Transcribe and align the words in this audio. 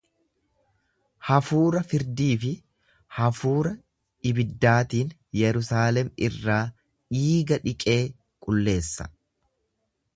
Hafuura 1.27 1.81
firdii 1.91 2.29
fi 2.45 2.53
hafuura 3.19 3.75
ibiddaatiin 4.31 5.13
Yerusaalem 5.43 6.13
irraa 6.31 6.61
dhiiga 6.71 7.65
dhiqee 7.69 8.01
qulleessa. 8.47 9.13